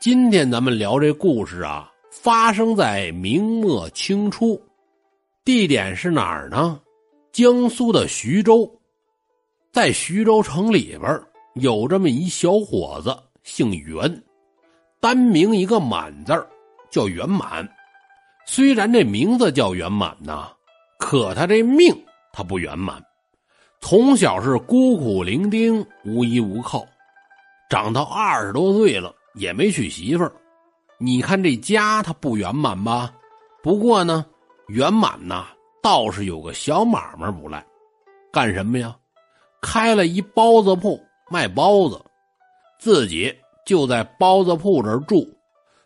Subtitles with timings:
[0.00, 4.58] 今天咱们聊这故事啊，发生在明末清初，
[5.44, 6.80] 地点是哪儿呢？
[7.32, 8.66] 江苏的徐州，
[9.70, 11.20] 在徐州城里边
[11.56, 14.22] 有这么一小伙子，姓袁，
[15.00, 16.32] 单名一个满字
[16.90, 17.68] 叫袁满。
[18.46, 20.50] 虽然这名字叫圆满呐，
[20.98, 21.94] 可他这命
[22.32, 22.98] 他不圆满，
[23.82, 26.86] 从小是孤苦伶仃，无依无靠，
[27.68, 29.14] 长到二十多岁了。
[29.40, 30.32] 也没娶媳妇儿，
[30.98, 33.10] 你看这家他不圆满吧？
[33.62, 34.26] 不过呢，
[34.68, 35.46] 圆满呐
[35.82, 37.64] 倒是有个小买卖不赖，
[38.30, 38.94] 干什么呀？
[39.62, 41.98] 开了一包子铺卖包子，
[42.78, 45.26] 自己就在包子铺这儿住。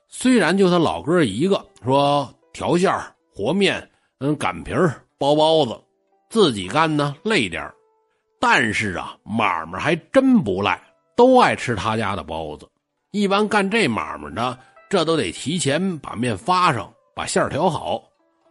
[0.08, 2.92] 虽然就他老哥一个，说调馅
[3.32, 4.72] 和面、嗯擀皮
[5.16, 5.80] 包包子，
[6.28, 7.72] 自己干呢累点
[8.40, 10.80] 但是啊买卖还真不赖，
[11.16, 12.68] 都爱吃他家的包子。
[13.14, 14.58] 一般干这买卖的，
[14.90, 18.02] 这都得提前把面发上，把馅调好，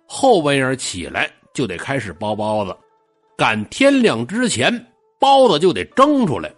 [0.07, 2.73] 后半夜起来就得开始包包子，
[3.37, 4.73] 赶天亮之前
[5.19, 6.49] 包子就得蒸出来。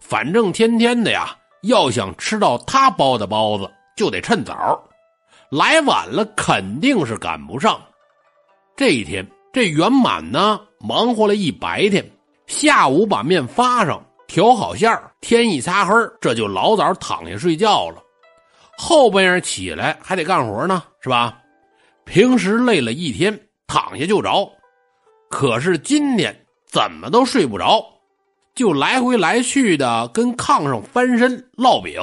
[0.00, 4.82] 反正天天的呀，要想吃到他包的包子，就得趁早，
[5.50, 7.78] 来晚了肯定是赶不上。
[8.74, 12.02] 这一天，这圆满呢，忙活了一白天，
[12.46, 14.02] 下午把面发上。
[14.26, 18.00] 调好馅儿，天一擦黑这就老早躺下睡觉了。
[18.78, 21.36] 后半夜起来还得干活呢，是吧？
[22.04, 24.48] 平时累了一天，躺下就着。
[25.28, 26.32] 可是今天
[26.64, 27.84] 怎么都睡不着，
[28.54, 32.00] 就来回来去的跟炕上翻身烙饼。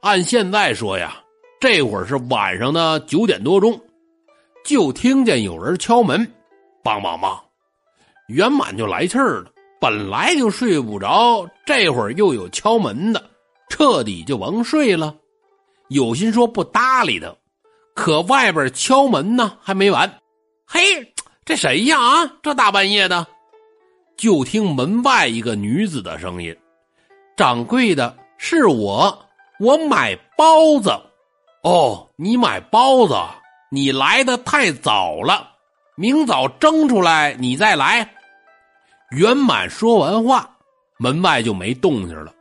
[0.00, 1.14] 按现在说呀，
[1.60, 3.80] 这会儿是晚上的九点多钟，
[4.64, 6.20] 就听见有人敲门，
[6.82, 7.38] 梆梆梆，
[8.26, 9.53] 圆满就来气儿了。
[9.84, 13.22] 本来就睡不着，这会儿又有敲门的，
[13.68, 15.14] 彻底就甭睡了。
[15.88, 17.36] 有心说不搭理他，
[17.94, 20.10] 可外边敲门呢还没完。
[20.66, 20.80] 嘿，
[21.44, 22.00] 这谁呀？
[22.00, 23.26] 啊，这大半夜的！
[24.16, 26.56] 就听门外一个女子的声音
[27.36, 29.26] ：“掌柜的，是我，
[29.60, 30.98] 我买包子。
[31.62, 33.14] 哦，你买包子，
[33.70, 35.50] 你来的太早了，
[35.94, 38.10] 明早蒸出来你再来。”
[39.14, 40.50] 圆满说完话，
[40.98, 42.32] 门外就没动静了。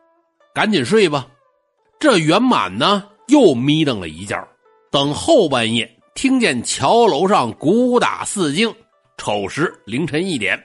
[0.54, 1.28] 赶紧睡吧。
[2.00, 4.48] 这圆满呢，又眯瞪了一觉。
[4.92, 8.76] 等后半夜听见桥楼上鼓打四更，
[9.18, 10.62] 丑时凌晨一点，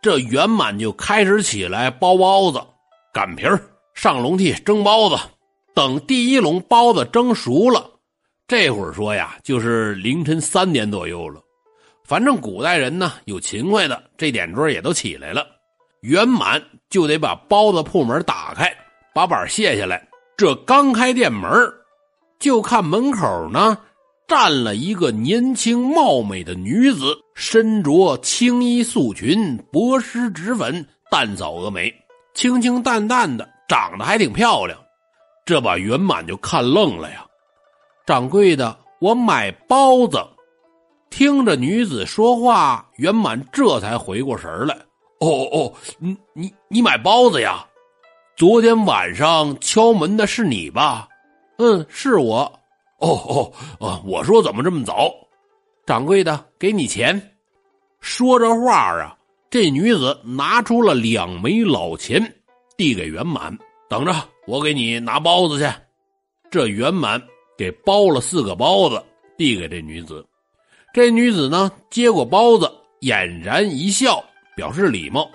[0.00, 2.60] 这圆满就开始起来包包子、
[3.12, 3.60] 擀皮儿
[3.94, 5.16] 上笼屉蒸包子。
[5.74, 7.88] 等第一笼包子蒸熟了，
[8.46, 11.40] 这会儿说呀，就是凌晨三点左右了。
[12.08, 15.46] 反正古代人呢有勤快的，这点桌也都起来了。
[16.00, 18.74] 圆满就得把包子铺门打开，
[19.14, 20.08] 把板卸下来。
[20.34, 21.50] 这刚开店门，
[22.38, 23.76] 就看门口呢
[24.26, 31.94] 站了一个年轻貌美的女子，身着青衣素裙，薄施脂粉，淡扫蛾眉，
[32.32, 34.78] 清清淡淡的，长得还挺漂亮。
[35.44, 37.26] 这把圆满就看愣了呀！
[38.06, 40.18] 掌柜的，我买包子。
[41.18, 44.72] 听着女子说话，圆满这才回过神来。
[45.18, 47.66] 哦哦，你你你买包子呀？
[48.36, 51.08] 昨天晚上敲门的是你吧？
[51.56, 52.42] 嗯，是我。
[52.98, 55.12] 哦哦哦，我说怎么这么早？
[55.84, 57.20] 掌柜的，给你钱。
[57.98, 59.18] 说着话啊，
[59.50, 62.22] 这女子拿出了两枚老钱，
[62.76, 63.58] 递给圆满。
[63.88, 64.14] 等着，
[64.46, 65.68] 我给你拿包子去。
[66.48, 67.20] 这圆满
[67.56, 69.02] 给包了四个包子，
[69.36, 70.24] 递给这女子。
[70.98, 72.68] 这女子呢，接过包子，
[73.02, 74.20] 俨然一笑，
[74.56, 75.30] 表示礼貌，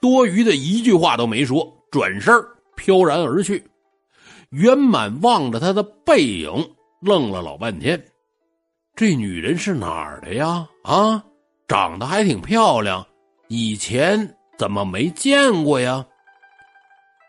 [0.00, 2.34] 多余的一句话都没说，转身
[2.74, 3.64] 飘然而去。
[4.50, 6.50] 圆满望着她的背影，
[7.00, 8.04] 愣了老半天。
[8.96, 10.66] 这女人是哪儿的呀？
[10.82, 11.22] 啊，
[11.68, 13.06] 长得还挺漂亮，
[13.46, 16.04] 以前怎么没见过呀？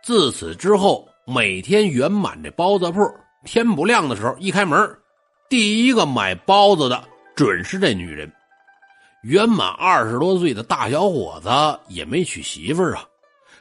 [0.03, 2.99] 自此之后，每天圆满这包子铺，
[3.43, 4.75] 天不亮的时候一开门，
[5.51, 7.09] 第一个买包子的。
[7.35, 8.31] 准是这女人，
[9.23, 11.49] 圆满二十多岁的大小伙子
[11.89, 13.05] 也没娶媳妇啊，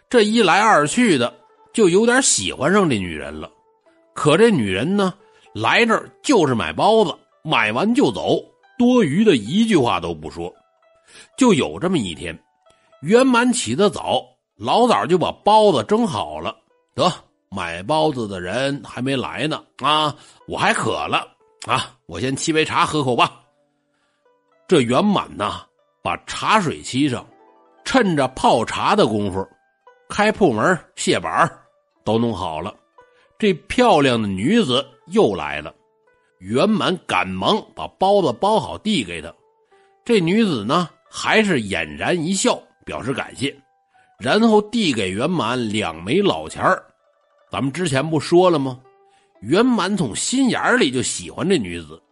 [0.09, 1.35] 这一来二去的
[1.73, 3.51] 就有点喜欢上这女人了。
[4.15, 5.13] 可这女人呢，
[5.53, 7.13] 来这儿就是买包子，
[7.43, 8.39] 买完就走，
[8.79, 10.55] 多余的一句话都不说。
[11.37, 12.39] 就有这么一天，
[13.01, 14.25] 圆满起得早，
[14.57, 16.55] 老早就把包子蒸好了。
[16.95, 17.13] 得，
[17.49, 20.15] 买包子的人还没来呢啊，
[20.47, 21.27] 我还渴了
[21.67, 23.41] 啊，我先沏杯茶喝口吧。
[24.67, 25.63] 这圆满呐，
[26.03, 27.27] 把茶水沏上，
[27.85, 29.47] 趁着泡茶的功夫，
[30.09, 31.51] 开铺门卸板
[32.05, 32.75] 都弄好了。
[33.39, 35.75] 这漂亮的女子又来了。
[36.39, 39.33] 圆满赶忙把包子包好，递给她。
[40.05, 43.55] 这女子呢，还是俨然一笑，表示感谢，
[44.19, 46.85] 然后递给圆满两枚老钱儿
[47.51, 48.81] 咱们之前不说了吗？
[49.41, 52.03] 圆满从心眼里就喜欢这女子，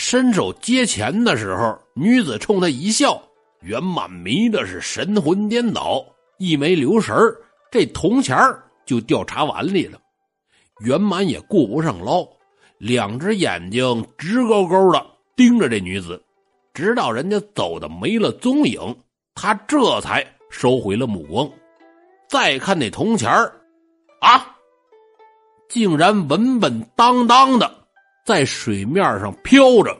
[0.00, 3.20] 伸手接钱的时候，女子冲他一笑，
[3.62, 6.04] 圆满迷的是神魂颠倒，
[6.38, 7.16] 一没留神
[7.68, 8.38] 这铜钱
[8.86, 9.98] 就掉茶碗里了。
[10.82, 12.24] 圆满也顾不上捞，
[12.78, 15.04] 两只眼睛直勾勾的
[15.34, 16.22] 盯着这女子，
[16.72, 18.96] 直到人家走的没了踪影，
[19.34, 21.50] 他这才收回了目光。
[22.28, 23.28] 再看那铜钱
[24.20, 24.56] 啊，
[25.68, 27.77] 竟然稳稳当当的
[28.28, 29.98] 在水面上飘着。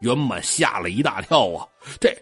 [0.00, 1.64] 圆满吓了一大跳啊！
[2.00, 2.12] 这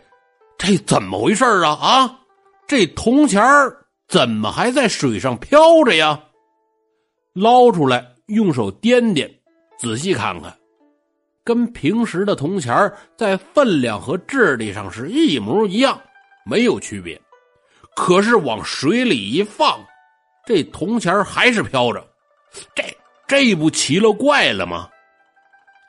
[0.58, 1.70] 这怎么回事啊？
[1.70, 2.20] 啊，
[2.68, 3.42] 这铜钱
[4.06, 6.22] 怎么还在水上飘着呀？
[7.32, 9.26] 捞出来，用手掂掂，
[9.78, 10.54] 仔细看看，
[11.42, 15.98] 跟平时的铜钱在分量和质地上是一模一样，
[16.44, 17.18] 没有区别。
[17.96, 19.82] 可是往水里一放，
[20.46, 22.06] 这铜钱还是飘着，
[22.76, 22.84] 这
[23.32, 24.90] 这不奇了怪了吗？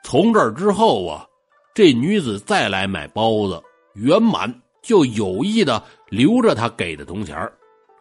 [0.02, 1.28] 从这之后啊，
[1.76, 3.62] 这女子再来买包子，
[3.96, 7.36] 圆满就有意的留着她给的铜钱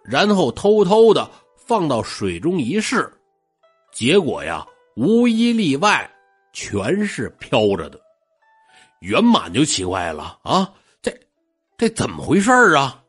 [0.04, 3.12] 然后偷偷的放到水中一试。
[3.90, 6.08] 结果呀，无一例外，
[6.52, 8.00] 全是飘着的。
[9.00, 10.72] 圆满就奇怪了啊，
[11.02, 11.12] 这
[11.76, 13.02] 这怎么回事啊？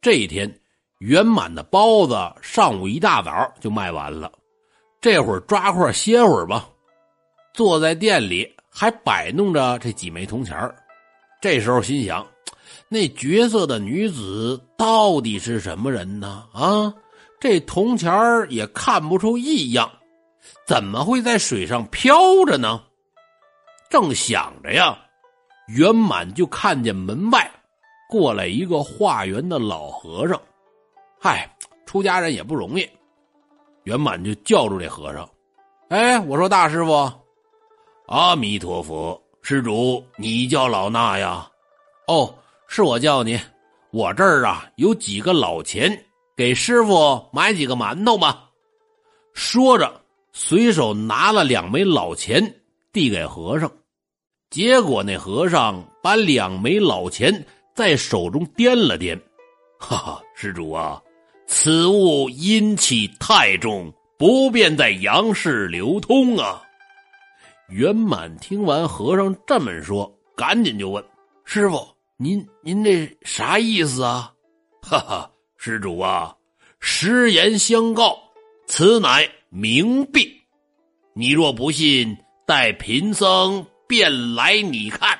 [0.00, 0.52] 这一天，
[0.98, 3.30] 圆满的包子上午一大早
[3.60, 4.32] 就卖完了，
[5.02, 6.68] 这会儿抓块歇会儿吧。
[7.52, 10.56] 坐在店里还摆弄着这几枚铜钱
[11.40, 12.24] 这时候心想，
[12.88, 16.46] 那绝色的女子到底是什么人呢？
[16.54, 16.94] 啊？
[17.40, 18.10] 这铜钱
[18.48, 19.90] 也看不出异样，
[20.64, 22.16] 怎么会在水上飘
[22.46, 22.80] 着呢？
[23.90, 24.96] 正想着呀，
[25.66, 27.50] 圆满就看见门外
[28.08, 30.40] 过来一个化缘的老和尚。
[31.20, 31.50] 嗨，
[31.84, 32.88] 出家人也不容易。
[33.84, 35.28] 圆满就叫住这和尚
[35.90, 37.10] ：“哎，我说大师傅，
[38.06, 41.48] 阿弥陀佛，施主，你叫老衲呀？
[42.06, 42.34] 哦，
[42.66, 43.38] 是我叫你。
[43.90, 45.96] 我这儿啊有几个老钱。”
[46.34, 48.48] 给师傅买几个馒头吧。
[49.34, 50.00] 说着，
[50.32, 52.42] 随手拿了两枚老钱
[52.90, 53.70] 递给和尚。
[54.48, 59.20] 结果那和尚把两枚老钱在手中掂了掂，
[59.78, 61.00] 哈哈，施主啊，
[61.64, 66.60] 此物阴气太重，不便在阳世流通啊。
[67.68, 71.04] 圆满听完和尚这么说，赶紧就问
[71.44, 71.86] 师傅
[72.18, 74.32] ：“您您这啥意思啊？”
[74.82, 75.30] 哈哈。
[75.56, 76.34] 施主啊，
[76.80, 78.18] 实言相告，
[78.66, 80.36] 此乃冥币。
[81.14, 85.16] 你若不信，待贫僧便来你看。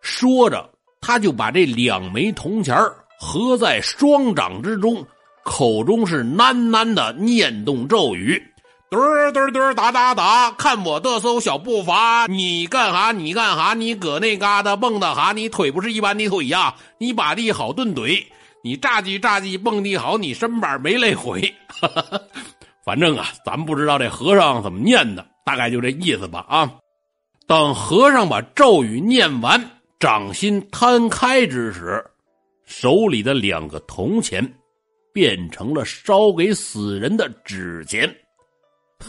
[0.00, 0.68] 说着，
[1.00, 2.76] 他就把这两枚铜钱
[3.20, 5.06] 合在双掌之中，
[5.44, 8.42] 口中是喃喃的念动咒语
[8.90, 12.26] ：“嘚嘚嘚，哒哒哒，看我的艘小步伐！
[12.26, 13.12] 你干哈？
[13.12, 13.74] 你干哈？
[13.74, 15.32] 你搁那嘎达蹦跶哈？
[15.32, 16.74] 你腿不是一般的腿呀！
[16.98, 18.24] 你把地好顿怼。”
[18.64, 21.52] 你炸鸡炸鸡蹦地好，你身板没累毁。
[22.86, 26.46] 反正啊，咱不知道这和尚怎么念的，大概就这意思吧。
[26.48, 26.72] 啊，
[27.48, 29.60] 等和尚把咒语念完，
[29.98, 32.04] 掌心摊开之时，
[32.64, 34.48] 手里的两个铜钱
[35.12, 38.12] 变成了烧给死人的纸钱。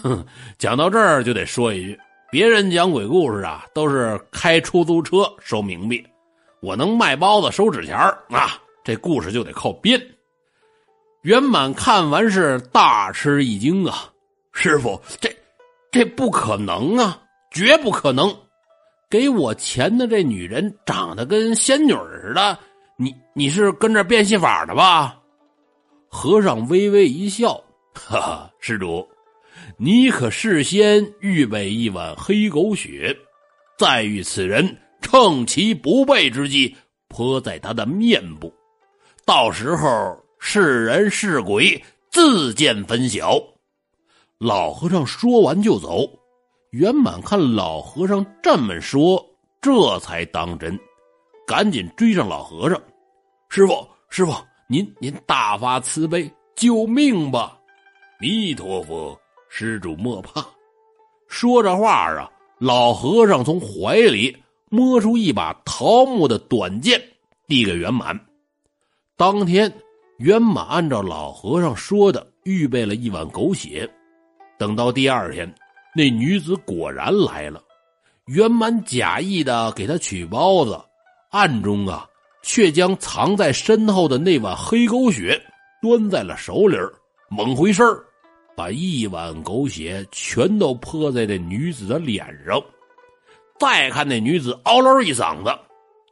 [0.01, 0.25] 哼，
[0.57, 2.00] 讲到这儿就得说一句：
[2.31, 6.05] 别人讲鬼故事啊，都是开出租车收冥币，
[6.62, 8.60] 我能卖包子收纸钱儿啊。
[8.83, 10.01] 这故事就得靠编。
[11.22, 14.10] 圆满看完是大吃一惊啊！
[14.51, 15.33] 师傅，这
[15.89, 18.36] 这不可能啊，绝不可能！
[19.10, 22.57] 给我钱的这女人长得跟仙女似的，
[22.98, 25.15] 你你是跟着变戏法的吧？
[26.15, 27.55] 和尚微微一笑，
[27.96, 29.10] 哈哈，施主，
[29.77, 33.17] 你可事先预备一碗黑狗血，
[33.79, 36.77] 再遇此人趁其不备之际
[37.08, 38.53] 泼在他的面部。
[39.25, 43.41] 到时候是人是鬼，自见分晓。
[44.38, 46.08] 老和尚说完就走。
[46.70, 49.25] 圆满看老和尚这么说，
[49.60, 50.79] 这才当真，
[51.48, 52.79] 赶紧追上老和尚
[53.50, 54.34] ：“师傅，师傅，
[54.67, 57.58] 您您大发慈悲，救命吧！”
[58.20, 60.46] 弥陀佛，施主莫怕。
[61.27, 62.29] 说着话啊，
[62.60, 64.36] 老和尚从怀里
[64.70, 67.01] 摸出一把桃木的短剑，
[67.48, 68.17] 递给圆满。
[69.17, 69.72] 当天，
[70.17, 73.89] 圆满按照老和尚说的，预备了一碗狗血，
[74.58, 75.53] 等到第二天，
[75.96, 77.62] 那女子果然来了，
[78.27, 80.79] 圆满假意的给他取包子，
[81.29, 82.08] 暗中啊，
[82.43, 85.41] 却将藏在身后的那碗黑狗血
[85.81, 86.77] 端在了手里
[87.29, 87.83] 猛回身
[88.55, 92.62] 把一碗狗血全都泼在这女子的脸上。
[93.59, 95.57] 再看那女子嗷唠一嗓子，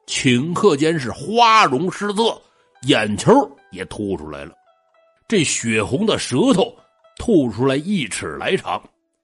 [0.07, 2.41] 顷刻间是花容失色，
[2.87, 3.31] 眼球
[3.71, 4.53] 也凸出来了，
[5.27, 6.73] 这血红的舌头
[7.17, 8.81] 吐出来一尺来长。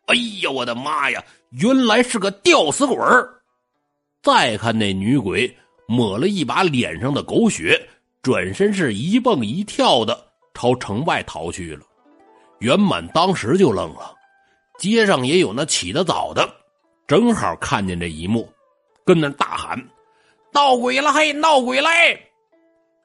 [0.07, 1.23] 哎呀，我的妈呀！
[1.51, 3.29] 原来是个吊死鬼儿。
[4.21, 5.53] 再看那女鬼
[5.87, 7.81] 抹了一把脸上的狗血，
[8.21, 11.81] 转身是一蹦一跳的朝城外逃去了。
[12.59, 14.13] 圆满当时就愣了，
[14.77, 16.47] 街上也有那起得早的。
[17.07, 18.49] 正好看见这一幕，
[19.05, 19.81] 跟那大喊
[20.51, 21.13] ：“闹鬼了！
[21.13, 21.89] 嘿，闹鬼了！”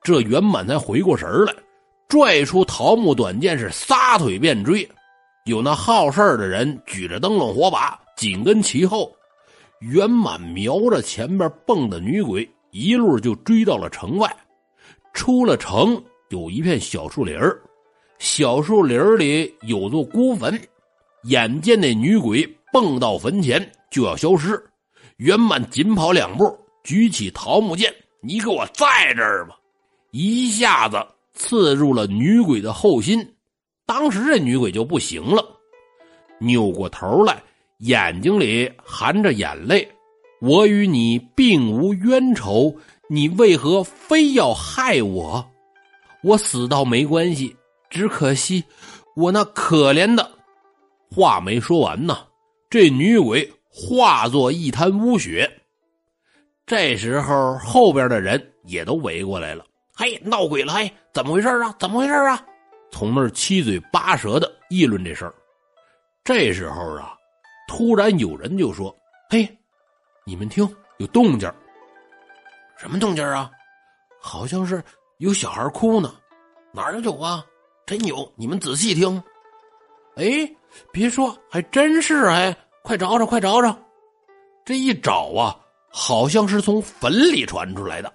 [0.02, 1.54] 这圆满才回过神来，
[2.08, 4.88] 拽出桃木短剑，是撒腿便追。
[5.44, 9.14] 有那好事的人举着灯笼火把紧跟其后，
[9.78, 14.28] 圆满瞄着前边蹦的女鬼，一路就追到了城外。
[15.14, 17.38] 出了城，有一片小树林
[18.18, 20.60] 小树林里有座孤坟。
[21.24, 23.72] 眼见那女鬼蹦到坟前。
[23.92, 24.58] 就要消失，
[25.18, 29.54] 圆满紧跑两步，举起桃木剑：“你给我在这儿吧！”
[30.12, 30.96] 一下子
[31.34, 33.34] 刺入了女鬼的后心。
[33.84, 35.44] 当时这女鬼就不行了，
[36.38, 37.42] 扭过头来，
[37.80, 39.86] 眼睛里含着眼泪
[40.42, 42.76] ：“我与你并无冤仇，
[43.08, 45.48] 你为何非要害我？
[46.22, 47.56] 我死倒没关系，
[47.88, 48.62] 只可惜
[49.16, 50.30] 我那可怜的……”
[51.14, 52.18] 话没说完呢，
[52.68, 53.50] 这女鬼。
[53.74, 55.50] 化作一滩污血，
[56.66, 59.64] 这时候后边的人也都围过来了。
[59.94, 60.74] 嘿，闹鬼了！
[60.74, 61.74] 嘿，怎么回事啊？
[61.78, 62.44] 怎么回事啊？
[62.90, 65.34] 从那儿七嘴八舌的议论这事儿。
[66.22, 67.14] 这时候啊，
[67.66, 68.94] 突然有人就说
[69.30, 69.48] ：“嘿，
[70.24, 71.52] 你们听，有动静
[72.78, 73.50] 什么动静啊？
[74.20, 74.82] 好像是
[75.18, 76.14] 有小孩哭呢。
[76.72, 77.44] 哪儿有啊？
[77.84, 78.32] 真有！
[78.36, 79.22] 你们仔细听。
[80.16, 80.48] 哎，
[80.92, 83.78] 别说，还真是哎。”快找找，快找找！
[84.64, 85.56] 这一找啊，
[85.88, 88.12] 好像是从坟里传出来的。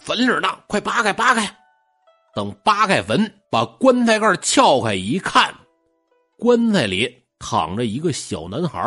[0.00, 1.46] 坟里呢，快扒开，扒开！
[2.34, 5.54] 等扒开坟，把棺材盖撬开一看，
[6.38, 8.80] 棺材里躺着一个小男孩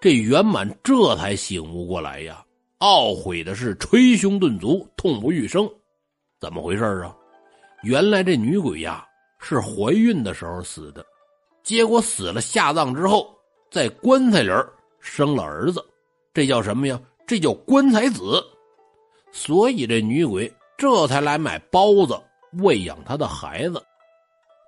[0.00, 2.44] 这圆满这才醒悟过来呀，
[2.80, 5.68] 懊悔的是捶胸顿足，痛不欲生。
[6.40, 7.14] 怎么回事啊？
[7.82, 9.06] 原来这女鬼呀
[9.38, 11.04] 是怀孕的时候死的，
[11.62, 13.34] 结果死了下葬之后。
[13.68, 14.50] 在棺材里
[15.00, 15.84] 生了儿子，
[16.32, 16.98] 这叫什么呀？
[17.26, 18.42] 这叫棺材子。
[19.32, 22.18] 所以这女鬼这才来买包子
[22.62, 23.82] 喂养她的孩子。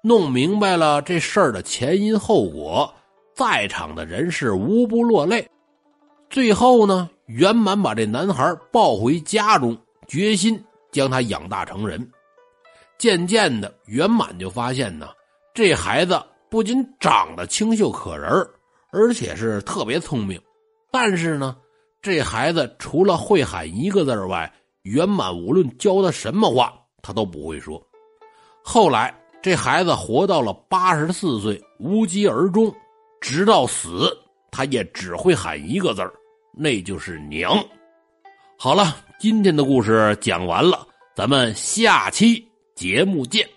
[0.02, 2.92] 弄明白了这事儿的前因后果，
[3.38, 5.48] 在场的人是无不落泪。
[6.28, 9.78] 最后呢，圆满把这男孩抱回家中，
[10.08, 12.10] 决心将他养大成人。
[12.98, 15.10] 渐渐的，圆满就发现呢，
[15.54, 18.28] 这孩子不仅长得清秀可人
[18.90, 20.40] 而且是特别聪明，
[20.90, 21.56] 但是呢，
[22.02, 24.52] 这孩子除了会喊一个字外，
[24.82, 27.80] 圆满无论教他什么话，他都不会说。
[28.64, 32.74] 后来这孩子活到了八十四岁，无疾而终，
[33.20, 34.16] 直到死，
[34.50, 36.02] 他也只会喊一个字
[36.52, 37.64] 那就是娘。
[38.56, 43.48] 好了，今天的故事讲完了，咱们下期节目见。